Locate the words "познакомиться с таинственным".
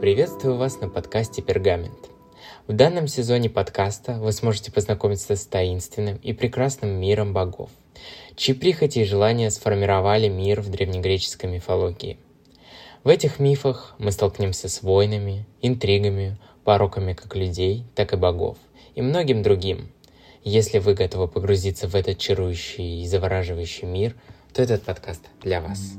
4.70-6.18